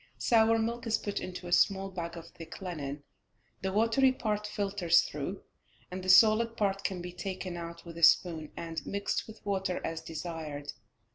Sour 0.17 0.57
milk 0.57 0.87
is 0.87 0.97
put 0.97 1.19
into 1.19 1.45
a 1.45 1.51
small 1.51 1.91
bag 1.91 2.17
of 2.17 2.29
thick 2.29 2.59
linen, 2.59 3.03
the 3.61 3.71
watery 3.71 4.11
part 4.11 4.47
filters 4.47 5.01
through, 5.01 5.43
and 5.91 6.01
the 6.03 6.09
solid 6.09 6.57
part 6.57 6.83
can 6.83 7.03
be 7.03 7.13
taken 7.13 7.55
out 7.55 7.85
with 7.85 7.95
a 7.99 8.01
spoon, 8.01 8.51
and 8.57 8.83
mixed 8.83 9.27
with 9.27 9.45
water 9.45 9.79
as 9.85 10.01
desired. 10.01 10.73